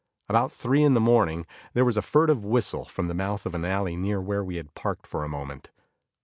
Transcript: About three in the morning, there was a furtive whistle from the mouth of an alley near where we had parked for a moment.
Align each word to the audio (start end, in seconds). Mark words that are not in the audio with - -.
About 0.27 0.51
three 0.51 0.81
in 0.81 0.95
the 0.95 0.99
morning, 0.99 1.45
there 1.75 1.85
was 1.85 1.95
a 1.95 2.01
furtive 2.01 2.43
whistle 2.43 2.85
from 2.85 3.07
the 3.07 3.13
mouth 3.13 3.45
of 3.45 3.53
an 3.53 3.63
alley 3.63 3.95
near 3.95 4.19
where 4.19 4.43
we 4.43 4.55
had 4.55 4.73
parked 4.73 5.05
for 5.05 5.23
a 5.23 5.29
moment. 5.29 5.69